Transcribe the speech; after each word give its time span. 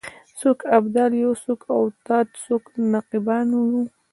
څوک 0.39 0.57
ابدال 0.77 1.11
یو 1.23 1.31
څوک 1.43 1.61
اوتاد 1.79 2.27
څوک 2.45 2.63
نقیبان 2.93 3.47
یو 3.71 3.83